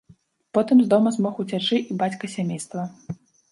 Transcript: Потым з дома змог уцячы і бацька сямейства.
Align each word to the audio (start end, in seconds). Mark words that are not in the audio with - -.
Потым 0.57 0.81
з 0.83 0.87
дома 0.93 1.11
змог 1.19 1.43
уцячы 1.45 1.77
і 1.91 1.99
бацька 2.01 2.33
сямейства. 2.39 2.81